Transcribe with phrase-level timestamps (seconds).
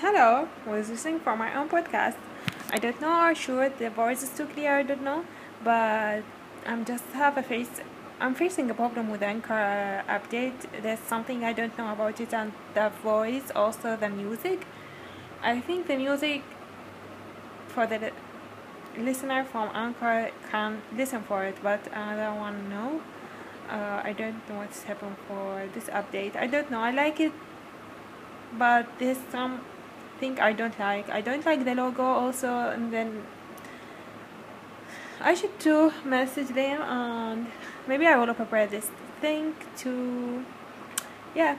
[0.00, 2.14] Hello, was listening for my own podcast.
[2.70, 5.24] I don't know or sure the voice is too clear, I don't know,
[5.64, 6.22] but
[6.64, 7.80] I'm just have a face
[8.20, 10.54] I'm facing a problem with Anchor update.
[10.82, 14.68] There's something I don't know about it and the voice, also the music.
[15.42, 16.42] I think the music
[17.66, 18.12] for the
[18.96, 23.02] listener from Anchor can listen for it, but I don't one no.
[23.68, 26.36] Uh, I don't know what's happened for this update.
[26.36, 26.82] I don't know.
[26.82, 27.32] I like it,
[28.56, 29.18] but there's
[30.18, 31.08] something I don't like.
[31.10, 33.22] I don't like the logo also, and then
[35.20, 37.46] I should to message them and
[37.86, 38.90] maybe I will prepare this
[39.20, 40.44] thing to
[41.34, 41.58] yeah